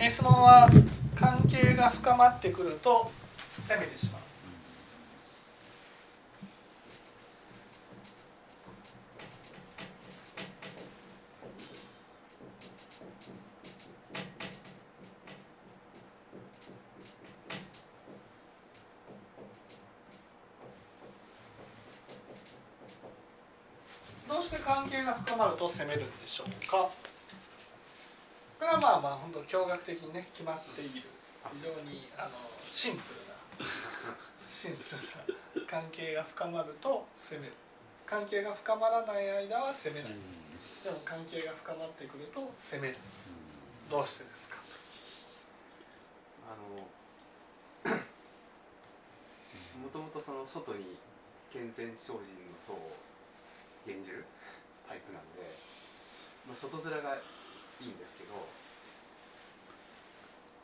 [0.00, 0.68] えそのまま
[1.16, 3.10] 関係が深まってくると
[3.66, 4.22] 攻めてしまう。
[24.28, 26.88] どうして関係が深まると攻めるんでしょうか？
[28.86, 31.02] はまあまあ本当驚愕的にね決まっている。
[31.54, 32.30] 非常にあの
[32.64, 33.34] シンプルな
[34.50, 35.02] シンプル
[35.64, 37.52] な関係が深まると攻める。
[38.06, 40.12] 関係が深まらない間は攻めない。
[40.84, 42.96] でも関係が深まってくると攻める。
[43.90, 44.56] どうしてですか？
[46.48, 47.94] あの
[49.82, 50.96] もともとその外に
[51.52, 52.20] 健全精進の
[52.66, 52.96] 層を
[53.86, 54.24] 演じる
[54.88, 55.56] タイプなんで、
[56.46, 58.34] まあ、外面がいいんですけど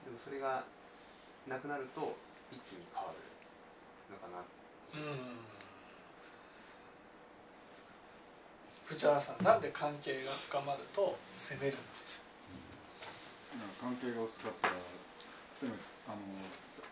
[0.05, 0.65] でもそれが
[1.49, 2.17] なくなると
[2.53, 3.19] 一気に変わる
[4.13, 5.45] のかなうん
[8.85, 14.75] 藤原さんなんで関係が深まると攻めるんでしょなん関係が薄かったら
[15.57, 15.73] せめ
[16.05, 16.21] あの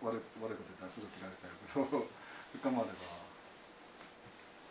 [0.09, 2.09] 悪い悪いこと言ったらすぐ切られちゃうけど
[2.65, 3.21] 深まれば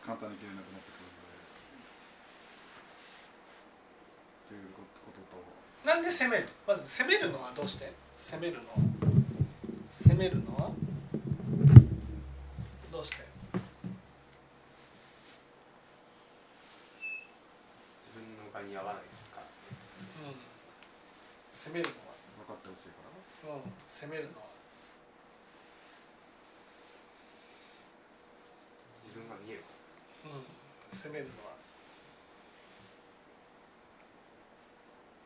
[0.02, 1.38] 簡単に切れなくなってくるので
[4.50, 4.82] っていうこ
[5.14, 6.46] ととなんで攻める？
[6.68, 7.92] まず攻めるのはどうして？
[8.16, 8.70] 攻めるの？
[8.70, 8.76] は
[9.92, 10.70] 攻めるのは？
[12.92, 13.16] どうして？
[13.18, 13.26] 自
[18.14, 19.42] 分の場に合わないとか。
[20.22, 20.38] うん。
[21.58, 21.96] 攻めるの
[22.46, 23.02] 分かってほしいか
[23.50, 23.74] らはうん。
[23.88, 24.46] 攻めるのは？
[29.04, 29.64] 自分が見える
[30.26, 30.46] うん。
[30.96, 31.51] 攻めるのは？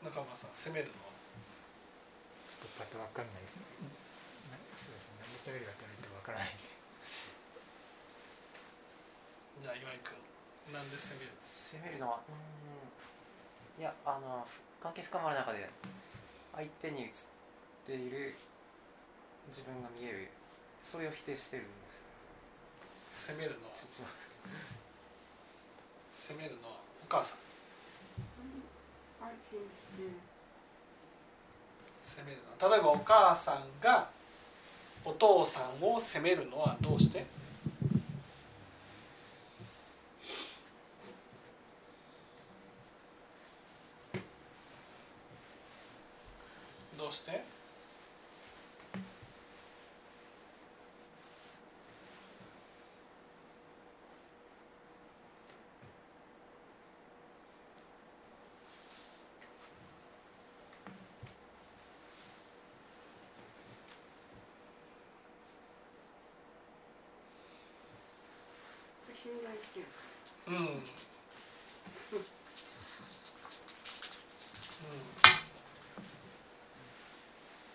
[0.06, 1.18] 中村さん攻めるのは。
[2.46, 3.66] ちょっとパッとわかんないですね。
[4.54, 5.26] なそうですね。
[5.26, 6.70] 何で攻めるかと言わからないです。
[6.70, 6.78] ね。
[9.66, 10.14] じゃあ岩井君
[10.70, 11.34] なんで攻める？
[11.42, 12.30] 攻めるのはう
[13.82, 13.82] ん。
[13.82, 14.46] いやあの
[14.78, 15.68] 関係深まる中で
[16.54, 17.12] 相手に映っ
[17.90, 18.38] ている
[19.50, 20.30] 自分が見える
[20.86, 21.74] それを否定してるんで
[23.18, 23.34] す。
[23.34, 23.74] 攻めるのは？
[26.14, 27.45] 攻めるのはお母さん
[32.02, 32.70] 責めるの。
[32.70, 34.10] 例えばお母さんが
[35.04, 37.26] お父さんを責めるのはどうして？
[46.98, 47.45] どうして？
[70.48, 70.84] うん、うん、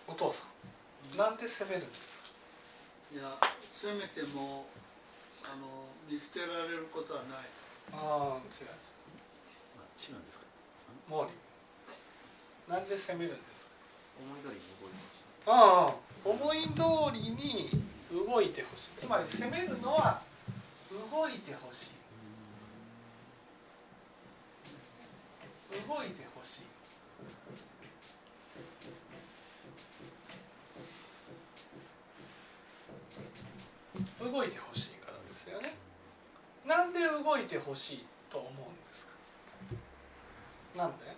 [0.07, 0.43] お父さ
[1.13, 1.17] ん。
[1.17, 2.27] なんで責めるんですか？
[3.13, 3.23] いや
[3.61, 4.65] せめても
[5.43, 7.39] あの見捨てられることはない。
[7.93, 8.73] ああ違うあ
[9.99, 10.45] 違うんですか？
[11.09, 11.31] 毛利
[12.69, 13.71] なんで責めるんですか？
[14.21, 15.23] 思い通りに動いてほしい。
[15.47, 17.83] ああ思い通りに
[18.13, 18.91] 動いてほしい。
[18.99, 20.21] つまり責めるのは
[20.91, 21.91] 動いてほしい。
[25.87, 26.61] 動いてほしい。
[34.19, 35.73] 動いてほしいからですよね。
[36.65, 38.55] なんで動いてほしいと思うん
[38.87, 39.11] ですか？
[40.77, 41.11] なんでな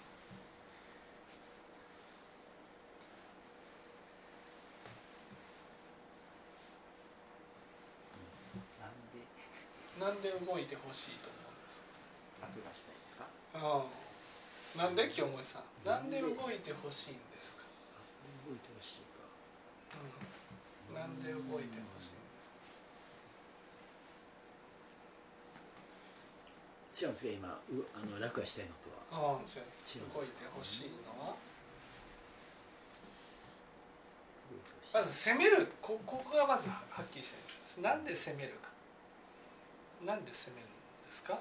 [8.87, 9.19] んで
[10.03, 12.51] なんで動いてほしいと思うんですか？
[12.51, 13.23] 楽がしたいですか？
[13.55, 13.87] ああ
[14.75, 15.87] なんで清盛さん？
[15.87, 17.63] なんで動いてほしいんですか、
[18.43, 19.23] 動いてほしいか。
[20.91, 22.35] うん、なんで動いてほしいんで
[26.91, 29.39] す違うんですか今うあの楽がしたいのとは？
[29.39, 30.03] かああ違う違うんです。
[30.11, 31.39] 動いてほしいのは？
[34.93, 35.71] まず攻める。
[35.81, 37.79] こここがまずはっきりしてるんです。
[37.79, 38.67] なんで攻めるか
[40.05, 40.69] なんで攻めるん
[41.07, 41.39] ですか？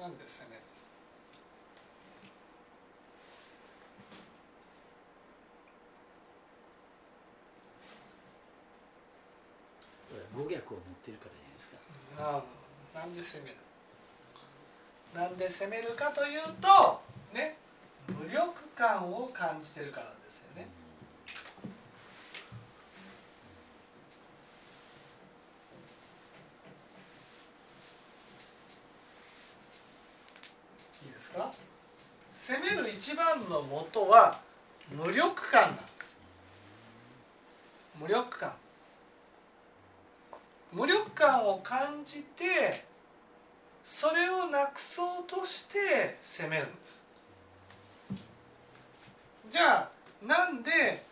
[0.00, 0.62] なんで攻める？
[10.34, 11.76] 語逆を持ってるからじゃないですか。
[12.18, 12.42] あ
[12.94, 13.56] あなんで攻める？
[15.14, 17.02] なんで攻めるかというと
[17.32, 17.56] ね
[18.08, 20.66] 無力感を感じてるからですよね
[31.04, 31.52] いいですか
[32.32, 34.40] 攻める一番の元は
[34.88, 36.16] 無力感なんです。
[38.00, 38.52] 無力感。
[40.72, 42.84] 無力感を感じて
[43.84, 47.02] それをなくそうとして攻めるんです。
[49.50, 49.90] じゃあ
[50.24, 51.02] なんで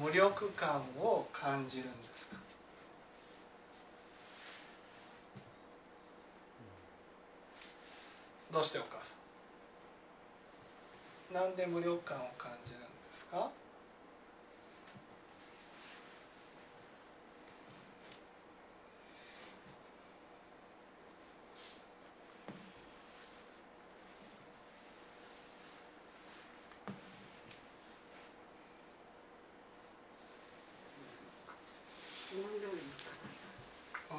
[0.00, 2.36] 無力感を感じるんですか？
[8.52, 9.17] どうしてお母さん？
[11.30, 13.50] なんで無力感を感じるんですか？
[34.10, 34.14] う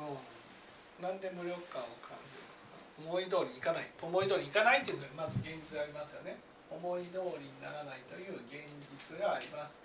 [1.01, 1.03] ん。
[1.03, 2.77] なんで無力感を感じるんですか？
[3.03, 3.89] 思い通りにいかない。
[4.01, 6.37] 思い通りにいかないっていうのがまず現実がありますよね。
[6.81, 8.63] 思い通りにならないという現
[9.11, 9.81] 実があります。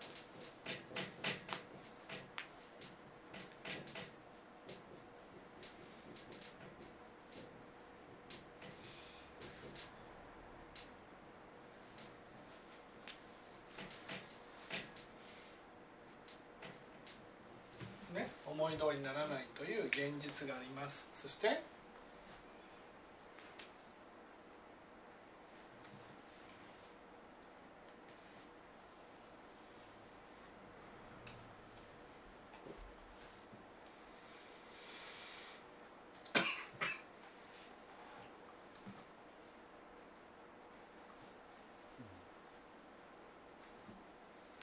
[18.14, 21.10] ね思い通りにならないという現実があります。
[21.12, 21.73] そして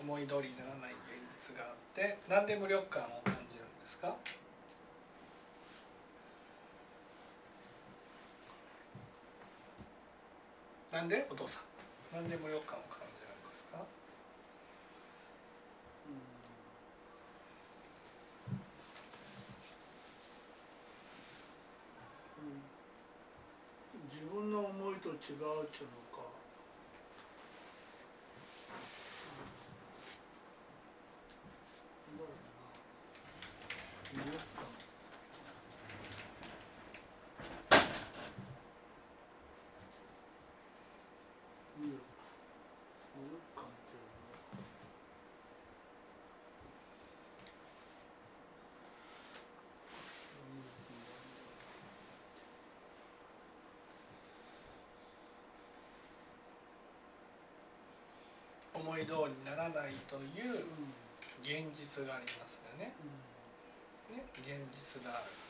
[0.02, 1.00] 思い通りにならない現
[1.48, 4.16] 実があってなんで無力感を感じるんですか？
[10.92, 11.26] なんで？
[11.30, 11.62] お父さ
[12.12, 12.16] ん。
[12.16, 13.78] なんで無力感を感じるんですか？
[24.10, 25.42] 自分の思いと違うっちゅうの
[26.12, 26.22] か
[32.08, 32.28] なんだろ
[34.14, 34.66] うな無力感
[41.78, 41.94] 無力
[43.16, 44.08] 無力感っていうの
[58.74, 60.66] は思い通りにならないという
[61.42, 62.94] 現実がありますよね
[64.14, 65.42] ね現実がある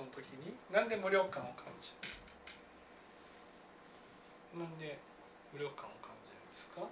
[0.00, 2.20] その時になんで無力感を感じる
[4.58, 4.98] なんで
[5.52, 6.88] 無力感を感じるんですか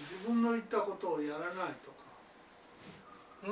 [0.00, 1.52] 自分の言ったことをやらない
[1.84, 1.96] とか
[3.44, 3.50] う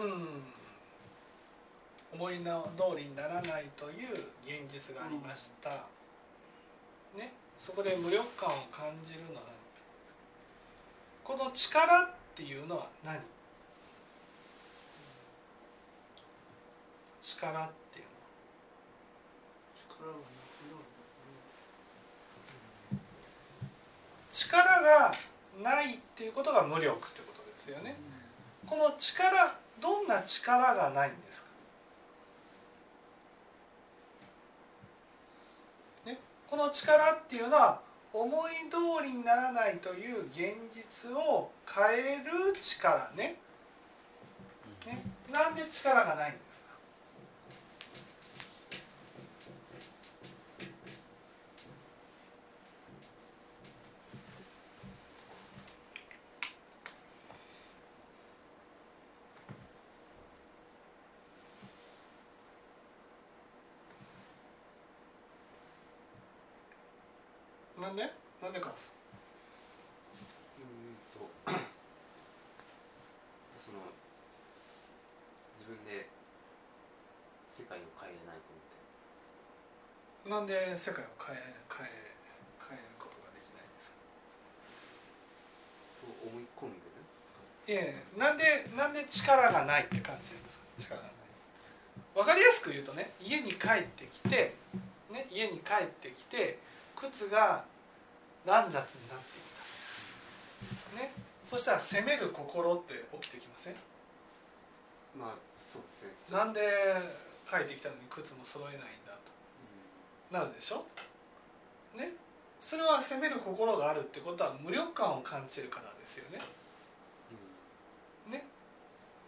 [2.19, 4.13] ん思いの通りにならないという
[4.45, 5.71] 現実がありました、
[7.17, 9.43] ね、そこで無力感を感じるのは
[11.25, 11.39] 何？
[11.39, 13.21] この力っていうのは何？
[17.23, 18.05] 力っていう
[19.89, 21.09] 力がなくなる
[24.31, 25.15] 力が
[25.63, 27.97] ないっていうことが無力ってことですよね。
[28.67, 31.47] この力どんな力がないんですか
[36.07, 36.19] ね
[36.57, 37.83] この力っていうのは
[38.15, 43.37] 思い通りにならないという現実を変える力ね。
[44.87, 45.03] ね。
[45.31, 46.39] なんで力がないの？
[67.87, 68.03] なんで？
[68.43, 68.91] なんでかさ。
[70.59, 71.23] うんと。
[73.63, 73.79] その
[75.63, 76.11] 自分で
[77.55, 80.59] 世界を変えれないと思って。
[80.59, 81.91] なんで世界を変え変え
[82.67, 84.03] 変えることができないんですか？
[86.03, 86.91] そう思い込んでる？
[87.71, 90.37] ええなんでなんで力がないって感じで
[90.83, 90.99] すか？
[90.99, 91.15] 力がない。
[92.17, 94.57] 分かりやすく言うとね家に帰ってきて、
[95.13, 96.59] ね、家に帰ってきて
[96.97, 97.63] 靴が
[98.47, 99.41] 乱雑になってい
[100.97, 101.13] た、ね、
[101.45, 103.75] そしたら責める心って起きてきません？
[105.19, 105.35] まあ
[105.71, 105.89] そうで
[106.29, 106.39] すね。
[106.39, 106.61] なんで
[107.51, 109.13] 帰ってきたのに靴も揃えないんだ
[110.31, 110.39] と。
[110.39, 110.85] なるでしょ？
[111.97, 112.13] ね。
[112.63, 116.39] それは責める心があるってことは無力感を感じるからですよね。
[118.31, 118.47] ね。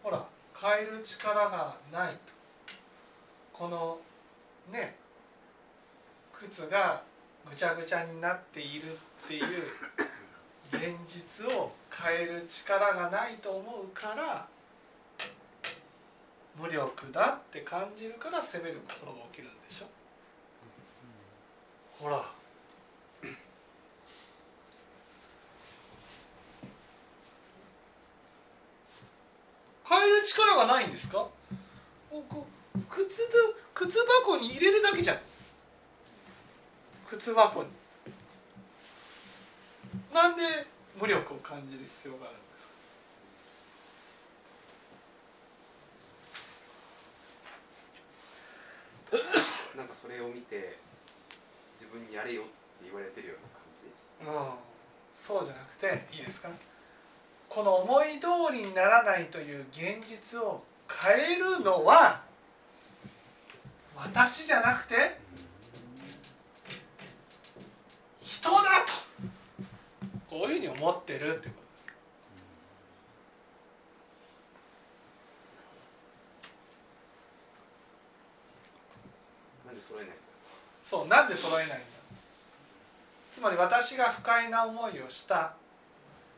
[0.02, 2.18] ほら変える力がないと。
[3.52, 3.98] この
[4.70, 4.96] ね。
[6.32, 7.02] 靴が
[7.48, 9.44] ぐちゃぐちゃになっているっていう
[10.72, 14.46] 現実を変える力がないと思うから
[16.60, 19.86] 無力だって感じるから責める心が起きるんでしょ。
[22.00, 22.24] ほら。
[29.88, 31.26] 変える力がないんですか？
[32.90, 33.28] 靴
[33.72, 35.18] 靴箱に入れるだけじゃん。
[37.10, 37.68] 靴箱に。
[40.12, 40.42] なんで
[41.00, 42.66] 無力を感じる必要があるんです
[49.74, 49.76] か？
[49.78, 50.76] なんかそれを見て
[51.80, 52.50] 自分にやれよって
[52.84, 53.34] 言われてるよ
[54.20, 54.52] うな感じ。
[54.52, 54.58] うん。
[55.14, 56.48] そうじゃなくていいですか？
[57.48, 62.20] この思い通りにならないという現実を変えるのは
[63.96, 65.16] 私じゃなくて
[68.48, 68.92] 人だと。
[70.30, 71.86] こういうふうに思ってるってことです。
[79.66, 80.16] なんで揃えない
[80.86, 81.76] そうなんで揃えないんだ。
[83.34, 85.52] つまり私が不快な思いをした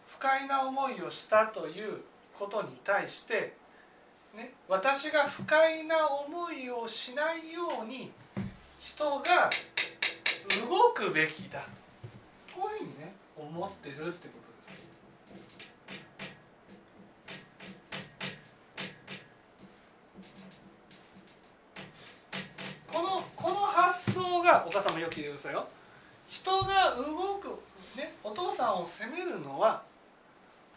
[0.09, 1.99] 不快な思いをしたという
[2.38, 3.55] ことに対して、
[4.37, 8.11] ね、私が不快な思いをしないように
[8.81, 9.50] 人が
[10.69, 11.64] 動くべきだ
[13.40, 14.70] 思ってるってことです
[22.92, 25.66] このこの発想がお母さんもよく聞いてくださいよ。
[26.28, 27.49] 人が動く、
[27.97, 29.82] ね、お父さんを責めるのは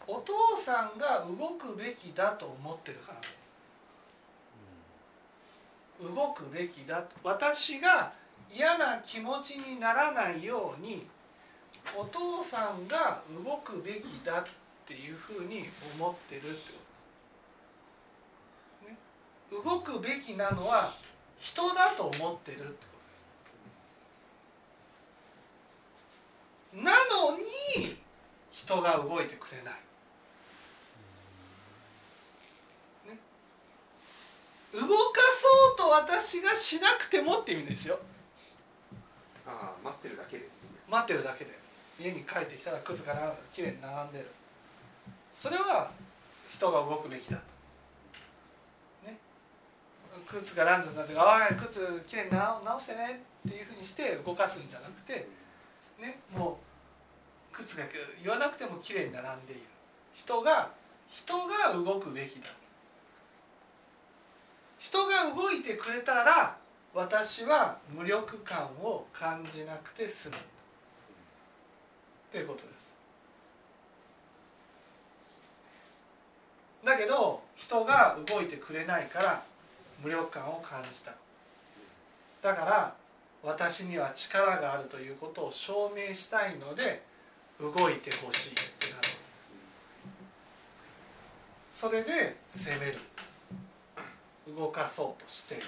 [0.06, 3.20] お父さんが動くべきだと思ってるから
[6.08, 7.16] 動くべきだと。
[7.22, 8.12] 私が
[8.54, 11.06] 嫌な気持ちにならないように
[11.96, 14.44] お父さんが動くべきだっ
[14.86, 16.78] ていうふうに思ってるってこ
[18.82, 20.92] とです、ね、動くべきなのは
[21.38, 22.72] 人だと思ってるってこ
[26.72, 26.84] とです。
[26.84, 26.92] な
[27.30, 27.96] のに
[28.50, 29.74] 人が動いてくれない、
[33.12, 33.18] ね、
[34.72, 34.88] 動か
[35.32, 38.00] そうと私がしなくてもっていう意味ですよ。
[39.46, 40.48] ああ待ってるだけで。
[40.88, 41.63] 待ってるだけで
[41.98, 44.30] 家に帰ってきたら靴がきれいに並んでる。
[45.32, 45.90] それは
[46.50, 47.42] 人が動くべきだと。
[49.06, 49.18] ね。
[50.26, 55.28] 靴が乱雑になって「おい靴きれいに直してね」っていうふうにして動かすんじゃなくて
[55.98, 56.20] ね。
[56.32, 56.58] も
[57.52, 57.84] う靴が
[58.22, 59.62] 言わなくてもきれいに並んでいる。
[60.14, 60.70] 人が
[61.08, 62.48] 人が動くべきだ
[64.78, 66.56] 人が動いてくれたら
[66.92, 70.36] 私は無力感を感じなくて済む。
[72.34, 72.92] ということです。
[76.84, 79.44] だけど人が動いてくれないから
[80.02, 81.12] 無力感を感じた。
[82.42, 82.92] だから
[83.44, 87.04] 私には力があるということを証明したいので
[87.60, 89.08] 動いてほしいってなる
[91.70, 92.98] それで責める
[94.56, 95.62] 動かそうとしてさっ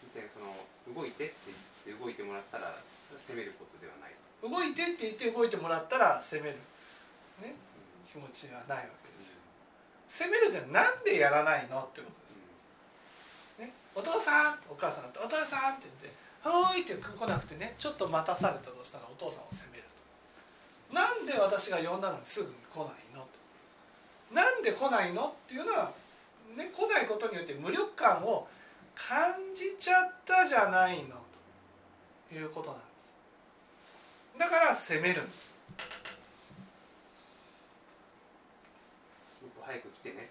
[0.00, 2.74] き言ったようにその動いてってて動いてもらったら
[3.14, 4.14] 責めることではない。
[4.42, 6.58] 動いてって言って動いてもらったら責める、
[7.40, 7.54] ね、
[8.10, 9.38] 気持ちがないわけですよ。
[10.08, 12.36] 責めるってなんでやらないのってことです、
[13.58, 19.84] ね、お父さんお母さんお父さんって言って「はーい」って来なくてねちょっと待たされたとしたらお父さんを責める
[20.90, 20.94] と。
[20.94, 24.34] なんで私が呼んだのにすぐに来ないのと。
[24.34, 25.92] なんで来ないのっていうのは、
[26.56, 28.48] ね、来ないことによって無力感を
[28.94, 31.16] 感じちゃったじゃないの。
[31.16, 31.25] と
[32.32, 34.38] いうことなんです。
[34.38, 35.54] だから責めるんです。
[39.42, 40.30] もっと早く来てね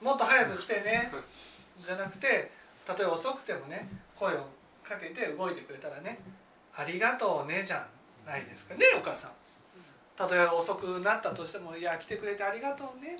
[0.00, 1.12] もっと早く来てね。
[1.78, 2.50] じゃなくて
[2.84, 4.46] たとえ遅くてもね声を
[4.84, 6.18] かけて動いてくれたらね
[6.74, 7.86] 「ありがとうね」じゃ
[8.26, 8.74] ないですか。
[8.74, 9.32] ねお母さん。
[10.16, 13.16] たとえ遅くなったとしても「いや来てくれてありがとうね」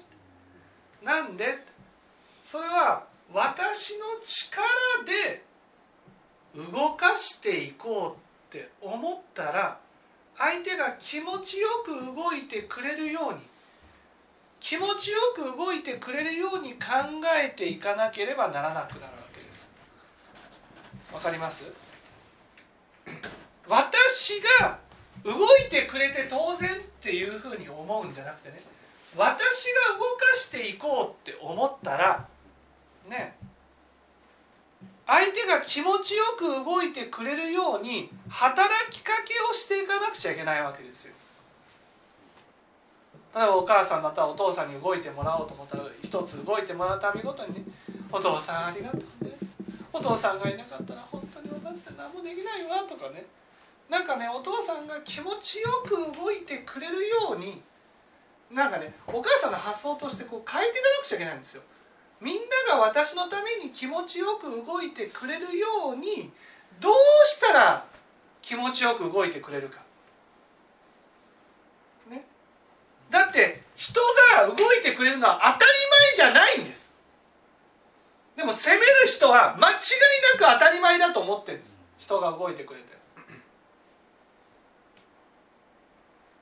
[1.02, 1.64] なんで
[2.44, 4.64] それは私の力
[5.04, 5.44] で
[6.56, 8.16] 動かしていこ
[8.52, 9.78] うって思ったら
[10.36, 13.40] 相手が気持ちよく動いてくれるように
[14.60, 16.78] 気持ちよく動いてくれるように考
[17.42, 19.68] えていかなければならなくなるわけです。
[21.12, 21.64] わかります？
[23.68, 24.78] 私が
[25.24, 28.62] 動いてくれて当然っていうふうに思うんじゃなくてね
[29.16, 32.26] 私が動かしていこうって思ったら
[33.08, 33.36] ね
[35.06, 41.14] 相手が気持ちよく動いてくれるように働きかけをしていかなくちゃいけないわけですよ。
[43.34, 47.64] 例えばお母さんだったらお父さんに動いてもらおうと思ったら一つ動いてもらうたびごとにね
[48.12, 49.32] 「お父さんありがとうね」
[49.92, 53.26] 「お父さんがいなかったら本当に私って何もできないわ」とかね。
[53.88, 57.62] なんかねお父さんが気持ちよく動いてくれるように
[58.50, 61.62] なんかねお母さんの発想としてこう変えていかなくちゃいけないんですよ。
[62.22, 62.36] みん
[62.68, 66.30] なが私のために気持ちよく動いてくれるように
[66.80, 66.92] どう
[67.26, 67.84] したら
[68.40, 69.82] 気持ちよく動いてくれるか。
[72.08, 72.24] ね、
[73.10, 74.00] だって人
[74.36, 75.72] が動いてくれるのは当たり
[76.14, 76.92] 前じゃないんです。
[78.36, 79.76] でも責める人は間違い
[80.38, 81.80] なく当たり前だと思ってるんです。
[81.98, 82.92] 人が動いてくれて。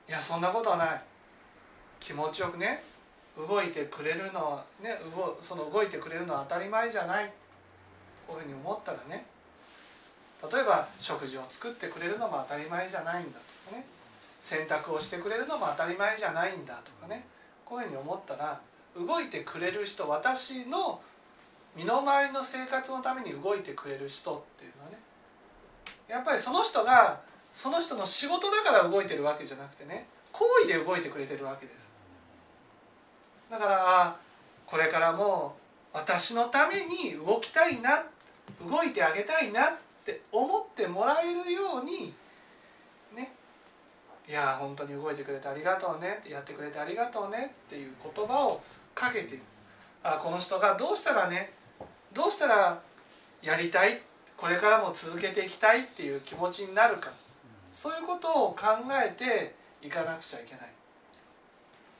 [0.09, 1.01] いやそんなことはない。
[1.99, 2.83] 気持ちよくね。
[3.37, 4.99] 動いてくれるのはね
[5.41, 7.31] その動いてくれるのは当たり前じゃない。
[8.27, 9.25] こういうふうに思ったらね。
[10.51, 13.85] 例えば食事を作ってくれるのも当たり前じゃないんだとかね。
[14.41, 17.25] 洗濯をしてくれるのも当たり前じゃないんだとかね。
[17.63, 18.59] こういうふうに思ったら
[18.97, 21.01] 動いてくれる人私の
[21.75, 24.97] 身の回りの生活のために動いてくれる人っていうのはね。
[26.07, 27.19] やっぱりその人が
[27.53, 30.07] その人の仕事だから動いてるわけじゃなくてね。
[30.31, 31.90] 行為で動いてくれてるわけです。
[33.51, 34.15] だから
[34.65, 35.57] これからも
[35.93, 38.01] 私のために動きたいな
[38.65, 39.73] 動いてあげたいなっ
[40.05, 42.13] て思ってもらえるように
[43.13, 43.33] ね。
[44.25, 48.61] いや本当に動いてくれてありがとうねやってくれてありがとうねっていう言葉を
[48.95, 49.37] かけて
[50.01, 51.51] あこの人がどうしたらね
[52.13, 52.81] どうしたら
[53.41, 53.99] やりたい
[54.37, 57.11] これからも続けていきたいっていう気持ちになるか。
[57.73, 60.69] そういうことを考えていかなくちゃいけない。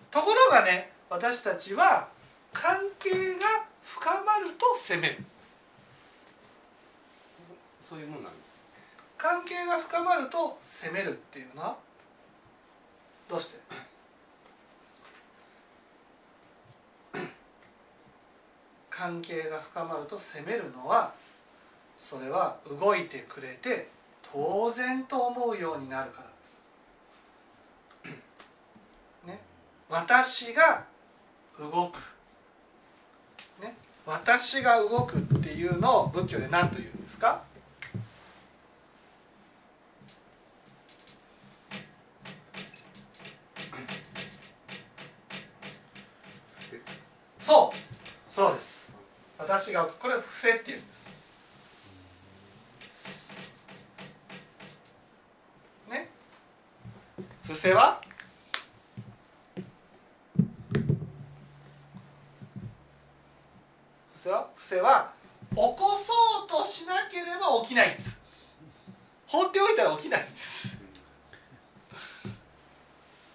[0.09, 2.07] ところがね私たちは
[2.53, 5.17] 関係が深まると責める。
[7.81, 8.55] そういうもんなんです。
[9.17, 11.75] 関係が深まると責めるっていうのは
[13.27, 13.59] どうして？
[18.89, 21.13] 関係が深まると責めるのは
[21.99, 23.89] それは動いてくれて
[24.31, 26.57] 当然と思うようになるからです。
[29.27, 29.41] ね、
[29.89, 30.89] 私が
[31.61, 31.97] 動く、
[33.61, 33.75] ね、
[34.07, 37.43] 私が動くっていうのを仏教で何と言うんですか？
[47.39, 48.33] そう。
[48.33, 48.93] そうです。
[49.37, 51.07] 私がこれは伏せっていうんです。
[55.89, 56.09] ね。
[57.43, 58.01] 伏せは？
[64.71, 65.11] 伏せは
[65.49, 68.21] 起こそうとしなければ起きないんです。
[69.27, 70.79] 放っておいたら起きないんです。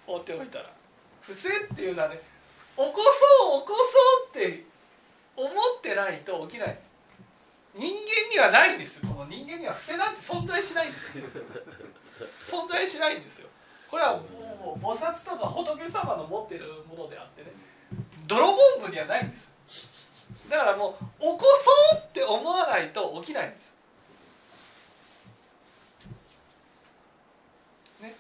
[0.07, 0.71] 放っておいたら。
[1.21, 3.75] 伏せっていうのはね起こそう起こ
[4.33, 4.65] そうって
[5.37, 6.79] 思ってないと起きない。
[7.75, 7.93] 人間
[8.33, 9.03] にはないんです。
[9.03, 11.25] この人間には伏せなんて存在しないんですよ
[12.49, 13.49] 存在しないんですよ。
[13.91, 17.53] これはもう菩薩とか仏様の持ってるものであってね
[18.27, 19.56] 泥ボン部にはないんです。
[20.49, 21.39] だからもう起こ
[21.93, 23.73] そうって思わないと起きないんです。
[28.03, 28.15] ね。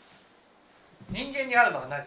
[1.10, 2.04] 人間にあるのは何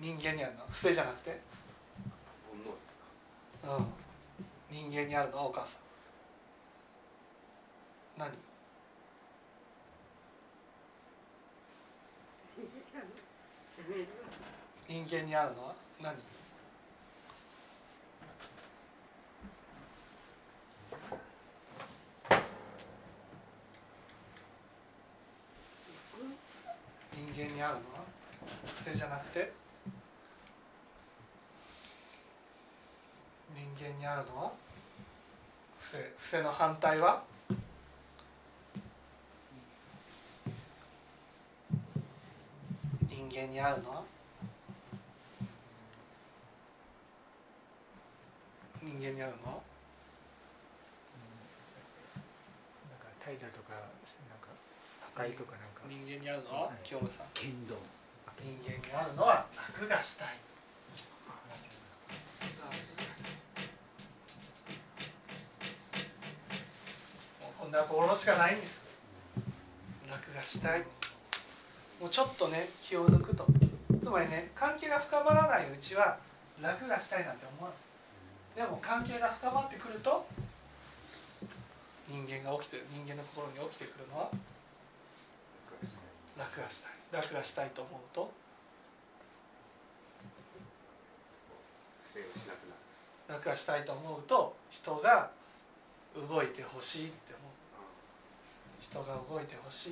[0.00, 1.40] 人間にあるのは伏せじゃなくて、
[2.50, 2.98] 煩悩です
[3.66, 3.76] か？
[3.76, 3.86] うん、
[4.70, 5.78] 人間にあるのはお母さ
[8.18, 8.20] ん。
[8.20, 8.30] 何？
[13.68, 14.06] 責める
[14.88, 15.74] 人間にあるのは？
[16.00, 16.14] 何？
[27.12, 28.04] 人間にあるのは？
[28.76, 29.52] 癖じゃなくて
[33.54, 34.52] 人間にあるのは？
[35.82, 37.24] 癖癖の反対は？
[43.10, 44.15] 人間にあるのは？
[48.86, 49.50] 人間にあるの？
[49.50, 49.58] は
[52.86, 54.54] なんか怠惰とかなんか
[55.16, 55.82] 破壊とかなんか。
[55.90, 56.54] 人間にあるの？
[56.54, 57.26] ははいさん。
[57.34, 57.74] 剣道。
[58.38, 60.28] 人間にあるのは楽がしたい。
[67.58, 68.84] こんな心しかないんです。
[70.08, 70.84] 楽がしたい。
[72.00, 73.46] もうちょっとね気を抜くと。
[74.00, 76.18] つまりね関係が深まらないうちは
[76.62, 77.78] 楽がしたいなんて思わない
[78.56, 80.26] でも関係が深まってくると
[82.08, 84.30] 人間が起きてる人間の心に起きてくるのは
[86.38, 86.92] 楽がしたい。
[87.12, 88.32] 楽がしたいと思うと
[93.28, 95.30] 楽がしたいと思うと人が
[96.16, 97.52] 動いてほしいって思う。
[98.80, 99.90] 人が動いてほしい、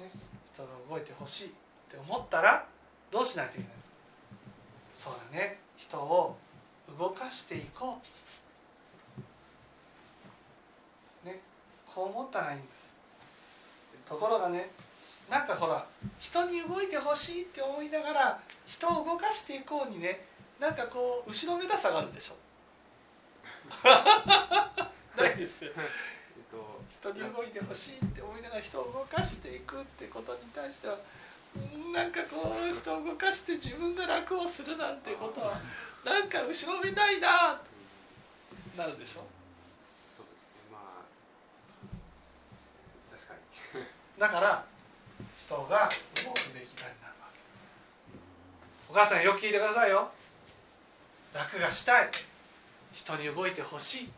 [0.00, 0.10] ね、
[0.54, 1.50] 人が動いてほしいっ
[1.90, 2.64] て思ったら
[3.10, 3.94] どうしないといけないんですか？
[4.96, 5.58] そうだね。
[5.76, 6.36] 人を
[6.98, 7.98] 動かしていこ
[11.24, 11.26] う。
[11.26, 11.40] ね
[11.86, 12.90] こう思ったらいいんです。
[14.08, 14.70] ところがね
[15.30, 15.86] なんかほら
[16.20, 20.26] 人に動いてほしいって思いながら人を動かしていこうにね
[20.60, 22.36] なんかこう後ろめたさがあるでしょ。
[25.16, 25.72] ないですえっ
[26.50, 30.98] と人に動いてほしいって思いながら人を動かしていくってことに対しては
[31.56, 35.54] うんなんかこう人を動かして自分が楽をするなんてことは
[36.04, 37.60] なんか後ろめたいな。
[38.76, 39.24] なるでしょ。
[40.16, 40.58] そうですね。
[40.72, 41.04] まあ
[43.16, 43.34] 確か
[43.78, 43.84] に。
[44.18, 44.64] だから
[45.40, 45.88] 人が
[46.24, 47.38] 動くべきだになるわけ。
[48.90, 50.10] お母さんよく聞いてくださいよ。
[51.32, 52.10] 楽がしたい。
[52.92, 54.10] 人に動いてほしい。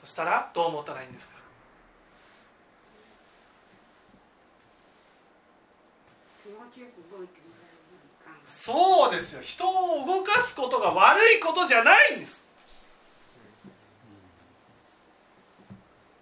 [0.00, 1.38] そしたらどう思ったらいいんですか。
[6.42, 7.39] 気持ちよく動いて
[8.50, 9.40] そうですよ。
[9.42, 12.44] 人を動かすことが悪いことじゃないんです。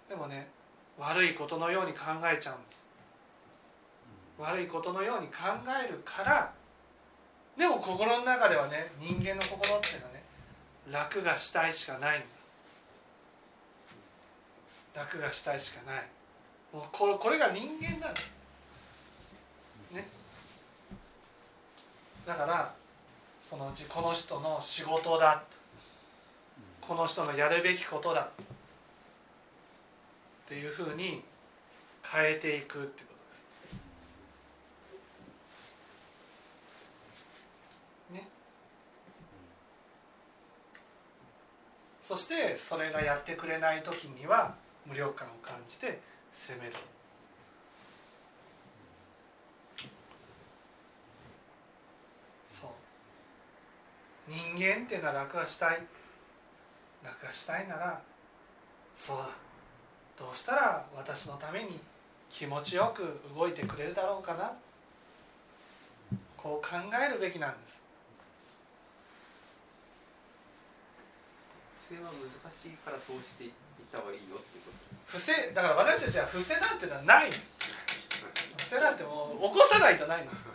[0.07, 0.47] でもね
[0.97, 2.85] 悪いことのように考えちゃうんです。
[4.37, 5.33] 悪いことのように考
[5.85, 6.53] えるから
[7.57, 10.23] でも心の中ではね人間の心っていうのはね
[10.89, 12.21] 楽がしたいしかないん
[14.95, 15.01] だ。
[15.01, 16.03] 楽がしたいしかない。
[16.73, 18.07] もうこれこれが人間なんだ。
[18.09, 18.38] ね
[22.29, 22.71] だから
[23.49, 25.43] そのうちこの人の仕事だ。
[26.79, 28.21] この人のやるべきことだ。
[28.21, 28.27] っ
[30.47, 31.23] ていうふうに
[32.03, 33.13] 変えていくってこ
[38.11, 38.23] とです。
[38.23, 38.27] ね。
[42.07, 44.53] そしてそれがやってくれない時には
[44.85, 45.99] 無力感を感じて
[46.31, 46.73] 責める
[52.59, 52.69] そう
[54.29, 55.81] 人間っていうのは楽がしたい。
[57.03, 57.99] 楽がしたいなら
[58.95, 59.29] そうだ。
[60.19, 61.79] どうしたら私のために
[62.29, 64.53] 気持ちよく動いてくれるだろうかな。
[66.37, 67.79] こう考えるべきなんです。
[71.89, 73.51] 不正は難しいからそうしていっ
[73.91, 78.07] た方がいいよってこと不正だから私たちは不正なんてのはないんです。
[78.57, 80.45] 不正なんてもう起こさないとないんです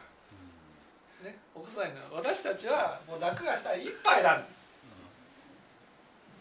[1.25, 4.49] ね起こさないのは私たちはもう楽がしたいいっぱいなんで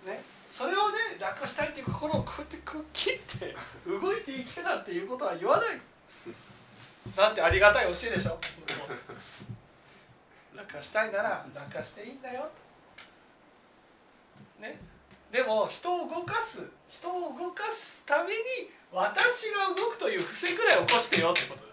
[0.03, 3.55] すねそれをね楽したいっていう心をこうやってこう切って
[3.87, 5.81] 動いていけなんていうことは言わない。
[7.17, 8.37] なんてありがたい教えでしょ。
[10.55, 12.47] 楽がしたいなら楽がしていいんだよ。
[14.59, 14.79] ね
[15.31, 18.37] でも人を動かす人を動かすために
[18.91, 21.72] 私が動くという不正ぐらい起こしてよってことで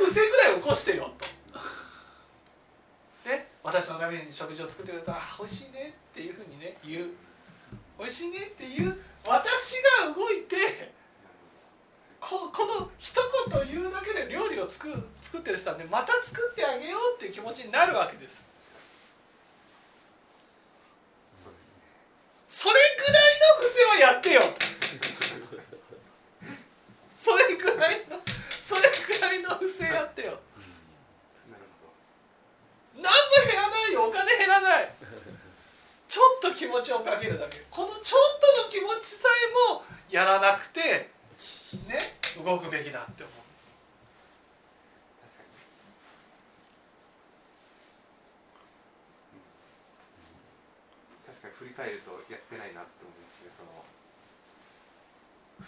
[0.00, 1.28] あこの不正ぐらい起こしてよと。
[3.28, 5.12] で私のために食事を作ってくれた。
[5.12, 7.10] ら「あ美味しいね」っていうふうにね言う
[8.00, 10.92] 「美味しいね」っていう私が動いて
[12.18, 13.14] ここの一
[13.48, 14.90] 言言うだけで料理を作
[15.22, 18.40] 作ってる人はねまた作ってあげようっていう気持ちになるわけです。
[21.46, 21.48] あ
[22.48, 23.22] それぐらい
[23.58, 24.42] の不正はやってよ。
[27.16, 28.16] それぐらいの
[29.34, 30.38] いの不正あってよ、
[32.94, 33.10] 何も
[33.46, 34.04] 減らないよ。
[34.08, 34.92] お金減らない。
[36.08, 37.64] ちょっと気持ちをかけるだけ。
[37.70, 39.28] このちょっとの気持ちさ
[39.70, 40.80] えもやらなくて
[41.88, 43.34] ね動くべきだって思う。
[51.26, 52.99] 確かに振り返るとやってないなって。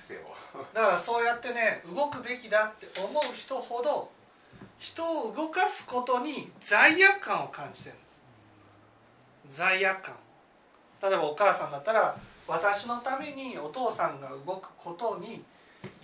[0.02, 0.64] 不正を。
[0.74, 4.10] だからそうやってね動くべきだって思う人ほど
[4.78, 9.56] 人を動かすことに罪悪感を感じてるんです。
[9.56, 10.14] 罪悪感。
[11.02, 12.16] 例えばお母さんだったら
[12.48, 15.42] 私のためにお父さんが動くことに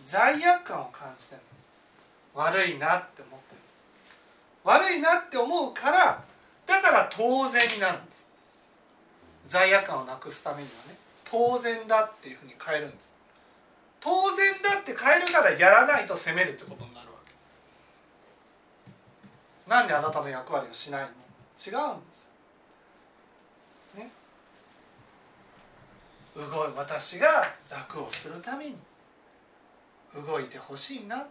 [0.05, 1.59] 罪悪感を感じてるんです。
[2.35, 3.81] 悪いなって思ってるんです。
[4.65, 6.23] 悪いなって思うから
[6.67, 8.29] だから当然になるんです。
[9.49, 13.18] 罪悪感をなくすためにはね当然だっていうふうに変えるんです。
[14.09, 17.33] 当然だって変えるからやらないと責めるってことになるわけ。
[19.71, 21.09] なんであなたの役割をしないの？
[21.09, 21.11] 違
[21.93, 22.27] うんです。
[23.97, 24.11] ね。
[26.35, 28.77] 動い私が楽をするために。
[30.15, 31.27] 動いてほしいな。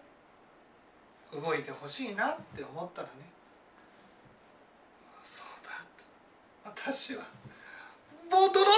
[1.33, 3.13] 動いてほしいなって思ったらね。
[5.23, 5.71] そうだ
[6.63, 7.31] 私はもう
[8.31, 8.77] ドロドロドドロボン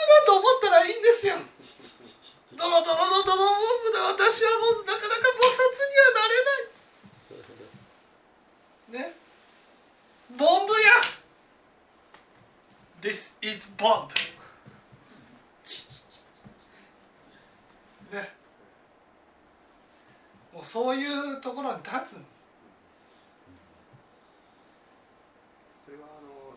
[0.00, 1.36] だと思ったらいいんですよ。
[2.56, 5.58] ドロドロのドロボンブで私はもうなかなか菩薩
[5.90, 6.34] にはなれ
[8.98, 9.10] ない。
[9.10, 9.16] ね。
[10.36, 10.78] ボンブや。
[13.00, 14.08] This is bomb
[18.12, 18.32] ね。
[20.52, 22.20] もうそういうところに立つ。
[25.84, 26.54] それはあの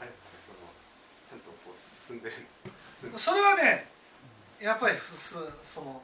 [0.00, 0.58] あれですかねその
[1.30, 2.36] ちゃんとこう進んでる。
[3.00, 3.93] 進んでそれはね
[4.64, 4.96] やっぱり
[5.62, 6.00] その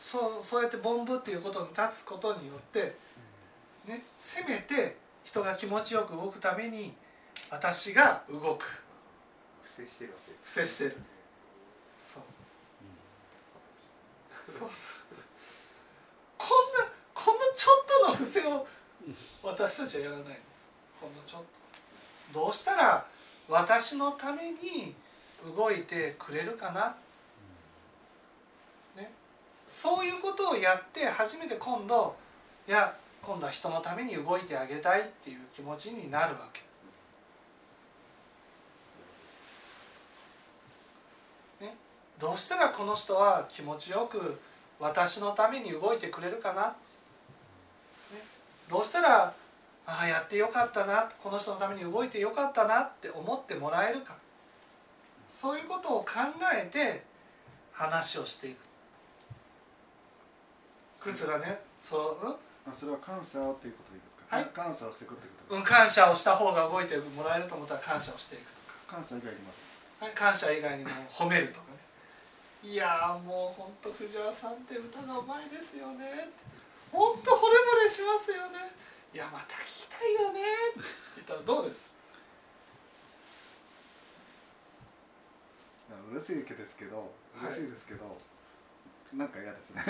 [0.00, 2.96] そうそうやってボンブっていうことに立つことによって、
[3.86, 6.92] ね、せめて人が気持ちよく動くために
[7.48, 8.82] 私が動く。
[9.62, 10.96] 不正してるわけです伏せしてる。
[12.00, 12.22] そう。
[14.44, 14.68] そうそう。
[16.36, 18.66] こんなこんなちょっとの伏せを
[19.44, 20.40] 私たちはやらないんです。
[21.00, 21.42] ほんのちょっ
[22.32, 22.40] と。
[22.40, 23.06] どうしたら
[23.48, 24.96] 私のために
[25.56, 26.94] 動いてくれるかな、ね、
[29.72, 32.14] そういうことをやって初めて今度
[32.68, 36.60] いや今度は人のために動いてあげたいっていう気持ちになるわけ。
[41.64, 41.74] ね。
[42.18, 44.38] どうしたらこの人は気持ちよく
[44.78, 46.74] 私のために動いてくれるかな、ね、
[48.68, 49.32] どうしたら
[49.86, 54.16] ああやってよかったなこの人のために動いてよかったなって思ってもらえるか。
[55.30, 56.10] そういうことを考
[56.54, 57.02] えて
[57.72, 58.71] 話をしていく。
[61.02, 64.46] 靴がねその、あそれは感謝っていうことでいいですか、はい。
[64.54, 68.52] 感謝をしていくっていうことうん、感謝をした方が動いてもらえると思ったら感謝をしていく
[68.88, 69.52] と感謝以外にも。
[70.00, 71.78] か、はい、感謝以外にも褒めるとかね。
[72.70, 76.30] いやーもう本当藤原さんって歌がうまいですよね。
[76.92, 78.70] 本当惚れ惚れしますよね。
[79.12, 80.40] いやまた聞きたいよね。
[80.40, 80.80] って
[81.16, 81.90] 言ったらどうです？
[85.90, 86.96] あ嬉しいですけど
[87.36, 88.16] はい嬉しいですけど、
[89.12, 89.82] なんか嫌ですね。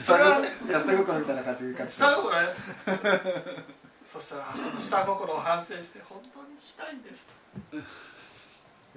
[0.00, 2.48] それはね下心みたいな感じ下心ね
[4.02, 7.34] そしたらの下心を反省して本当に聞きたいんですと。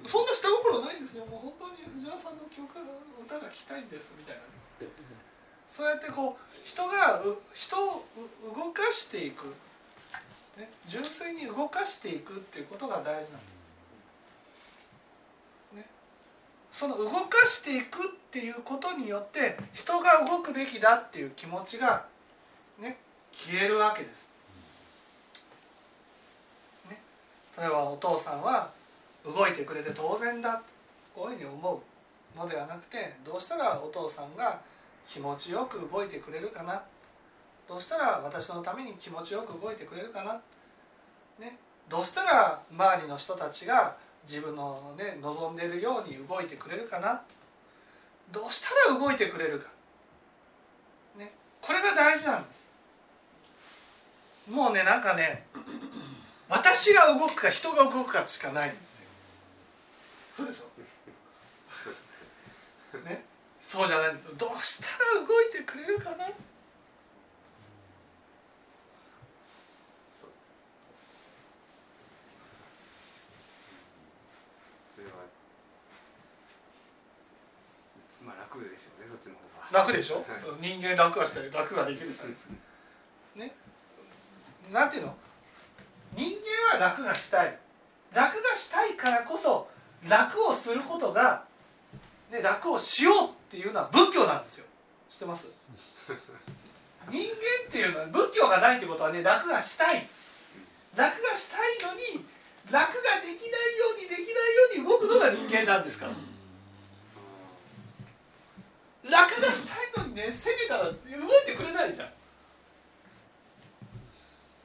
[0.07, 1.83] そんな下心ないんですよもう本当に。
[1.93, 2.63] 藤原さんの曲
[3.25, 4.41] 歌が聞きたいんですみたいな
[4.87, 4.91] ね。
[5.67, 8.05] そうやってこう人がう人を
[8.53, 9.53] う動かしていく、
[10.57, 13.27] ね、純粋に動かしていくっていうことが大事なんで
[15.73, 15.85] す、ね、
[16.71, 22.07] その動かしていくってていうことによって人が動くべきだっていう気持ちが
[22.79, 22.97] ね
[23.31, 24.27] 消えるわけです、
[26.89, 26.99] ね、
[27.55, 28.71] 例えばお父さんは
[29.23, 30.63] 動いてくれて当然だと
[31.15, 31.81] こういうふうに思
[32.35, 34.59] うのではなくてどうしたらお父さんが
[35.07, 36.81] 気持ちよく動いてくれるかな？
[37.67, 40.41] どうしたら私のために気持ちよく動いてくれるかな、
[41.39, 43.95] ね、どうしたら周りの人たちが
[44.27, 47.21] 自分の、ね、望んでいるように動いてくれるかな？
[48.33, 49.69] どうしたら動いてくれるか、
[51.17, 52.65] ね、これが大事なんです。
[54.49, 55.45] もうねなんかね
[56.49, 59.05] 私が動くか人が動くかしかないんですよ。
[60.33, 60.63] そうでしょ？
[63.05, 63.23] ね、
[63.59, 64.33] そうじゃないんですよ。
[64.37, 64.87] どうした
[65.19, 66.33] ら動いてくれるかなそうです
[74.95, 75.13] それは
[78.23, 79.79] まあ楽でしょうねそっちの方が。
[79.79, 80.15] 楽でしょ？
[80.17, 80.25] はい。
[80.61, 82.53] 人間楽がしたり楽ができるじゃないですか
[83.35, 83.55] ね。
[84.71, 85.15] なんていうの？
[86.15, 86.37] 人
[86.71, 87.57] 間は楽がしたい。
[88.13, 89.67] 楽がしたいからこそ
[90.07, 91.43] 楽をすることが、
[92.31, 94.65] ね、楽をしようっていうのは仏教なんですよ。
[95.09, 95.47] 知ってます？
[97.09, 97.35] 人間
[97.67, 100.07] っていうのは仏教がないってことはね楽がしたい。
[100.95, 102.23] 楽がしたいのに
[102.69, 103.33] 楽がで
[105.47, 106.11] 人間なんですから
[109.09, 110.95] 楽がしたいのにね攻めたら動い
[111.45, 112.07] てくれないじゃん。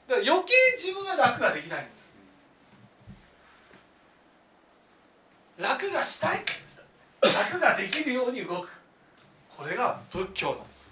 [0.07, 2.13] だから余計自分が楽ができないんです。
[5.59, 6.45] 楽がしたい。
[7.21, 8.71] 楽ができるように動く。
[9.57, 10.89] これが仏教なんです。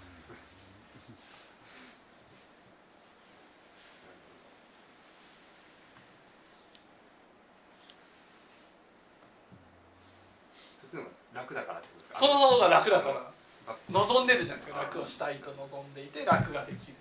[10.81, 12.19] そっちの方が楽だからってことですか？
[12.19, 13.21] その方が楽だからバ
[13.91, 14.79] 望んでるじゃないですか。
[14.79, 16.93] 楽をしたいと望んでいて楽ができる。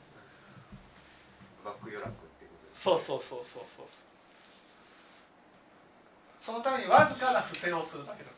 [1.65, 3.87] バック余楽ってことそうそうそうそうそう
[6.39, 8.31] そのためにわずかな不正をするだけな